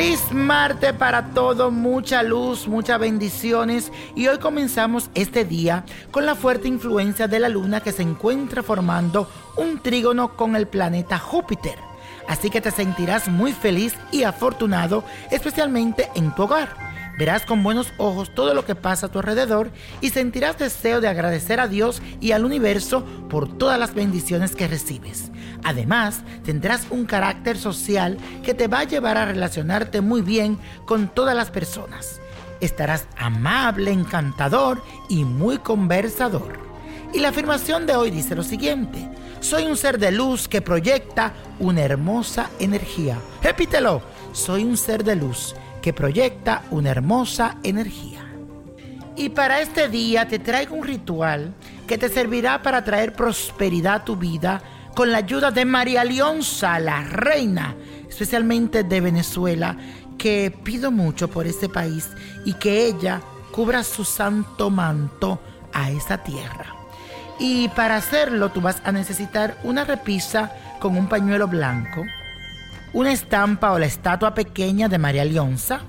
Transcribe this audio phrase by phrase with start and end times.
[0.00, 6.34] Feliz Marte para todo, mucha luz, muchas bendiciones y hoy comenzamos este día con la
[6.34, 11.74] fuerte influencia de la luna que se encuentra formando un trígono con el planeta Júpiter.
[12.26, 16.89] Así que te sentirás muy feliz y afortunado, especialmente en tu hogar.
[17.20, 19.70] Verás con buenos ojos todo lo que pasa a tu alrededor
[20.00, 24.66] y sentirás deseo de agradecer a Dios y al universo por todas las bendiciones que
[24.66, 25.30] recibes.
[25.62, 31.08] Además, tendrás un carácter social que te va a llevar a relacionarte muy bien con
[31.08, 32.22] todas las personas.
[32.62, 36.58] Estarás amable, encantador y muy conversador.
[37.12, 39.10] Y la afirmación de hoy dice lo siguiente.
[39.40, 43.18] Soy un ser de luz que proyecta una hermosa energía.
[43.42, 44.00] Repítelo.
[44.32, 48.26] Soy un ser de luz que proyecta una hermosa energía.
[49.16, 51.54] Y para este día te traigo un ritual
[51.86, 54.62] que te servirá para traer prosperidad a tu vida
[54.94, 57.74] con la ayuda de María Leonza, la reina,
[58.08, 59.76] especialmente de Venezuela,
[60.16, 62.08] que pido mucho por este país
[62.44, 63.20] y que ella
[63.52, 65.40] cubra su santo manto
[65.72, 66.74] a esa tierra.
[67.38, 72.04] Y para hacerlo tú vas a necesitar una repisa con un pañuelo blanco,
[72.92, 75.80] una estampa o la estatua pequeña de María Leonza,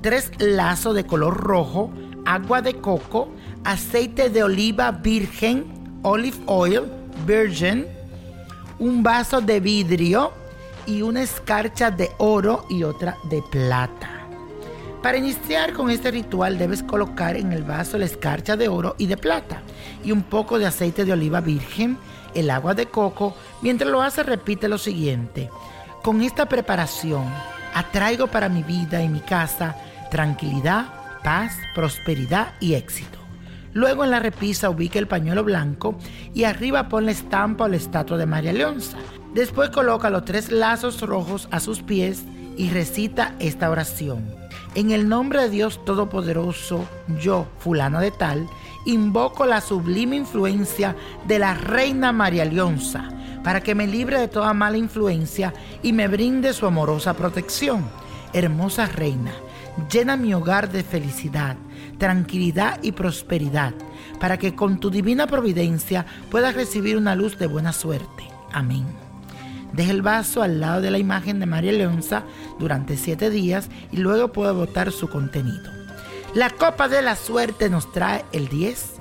[0.00, 1.92] tres lazos de color rojo,
[2.24, 3.28] agua de coco,
[3.64, 5.66] aceite de oliva virgen,
[6.02, 6.82] olive oil,
[7.26, 7.86] virgin,
[8.78, 10.32] un vaso de vidrio
[10.86, 14.10] y una escarcha de oro y otra de plata.
[15.00, 19.06] Para iniciar con este ritual debes colocar en el vaso la escarcha de oro y
[19.06, 19.62] de plata
[20.04, 21.98] y un poco de aceite de oliva virgen,
[22.34, 23.36] el agua de coco.
[23.62, 25.50] Mientras lo haces repite lo siguiente.
[26.02, 27.22] Con esta preparación
[27.74, 29.76] atraigo para mi vida y mi casa
[30.10, 30.86] tranquilidad,
[31.22, 33.20] paz, prosperidad y éxito.
[33.72, 35.96] Luego en la repisa ubica el pañuelo blanco
[36.34, 38.98] y arriba pon la estampa o la estatua de María Leonza.
[39.32, 42.24] Después coloca los tres lazos rojos a sus pies
[42.56, 44.28] y recita esta oración.
[44.74, 46.84] En el nombre de Dios Todopoderoso,
[47.20, 48.48] yo, fulana de tal,
[48.86, 50.96] invoco la sublime influencia
[51.28, 53.11] de la Reina María Leonza
[53.42, 57.84] para que me libre de toda mala influencia y me brinde su amorosa protección.
[58.32, 59.32] Hermosa Reina,
[59.90, 61.56] llena mi hogar de felicidad,
[61.98, 63.74] tranquilidad y prosperidad,
[64.20, 68.24] para que con tu divina providencia puedas recibir una luz de buena suerte.
[68.52, 68.86] Amén.
[69.72, 72.24] Deja el vaso al lado de la imagen de María Leonza
[72.58, 75.70] durante siete días y luego puede botar su contenido.
[76.34, 79.00] La copa de la suerte nos trae el 10,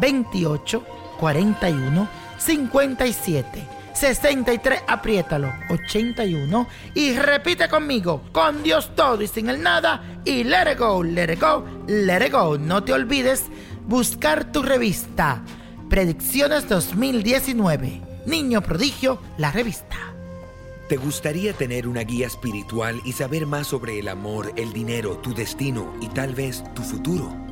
[0.00, 0.84] 28,
[1.18, 2.08] 41,
[2.44, 10.44] 57, 63, apriétalo, 81 y repite conmigo, con Dios todo y sin el nada y
[10.44, 12.58] let it go, let it go, let it go.
[12.58, 13.44] No te olvides
[13.86, 15.42] buscar tu revista
[15.92, 18.00] Predicciones 2019.
[18.24, 19.98] Niño Prodigio, la revista.
[20.88, 25.34] ¿Te gustaría tener una guía espiritual y saber más sobre el amor, el dinero, tu
[25.34, 27.51] destino y tal vez tu futuro?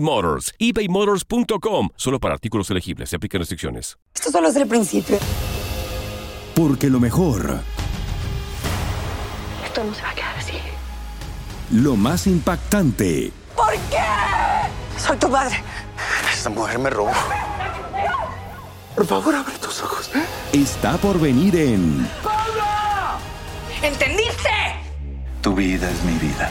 [0.00, 0.52] Motors.
[0.58, 1.88] ebaymotors.com.
[1.96, 3.10] Solo para artículos elegibles.
[3.10, 3.96] Se aplican restricciones.
[4.14, 5.18] Esto solo es el principio.
[6.54, 7.60] Porque lo mejor,
[9.64, 10.54] Esto no se va a quedar así.
[11.72, 14.02] lo más impactante, ¿Por qué?
[14.98, 15.62] Soy tu padre.
[16.32, 17.10] Esta mujer me robó.
[18.94, 20.10] Por favor, abre tus ojos.
[20.52, 22.08] está por venir en
[23.82, 24.50] ¿Entendiste?
[25.42, 26.50] Tu vida es mi vida.